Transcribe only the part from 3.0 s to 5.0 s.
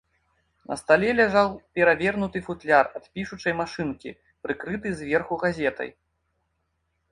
ад пішучай машынкі, прыкрыты